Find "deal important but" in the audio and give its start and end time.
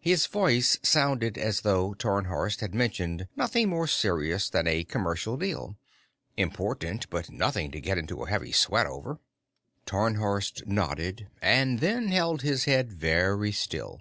5.36-7.30